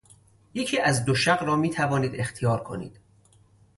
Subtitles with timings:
[0.53, 2.99] یکی از دو شق را میتوانید اختیار کنید.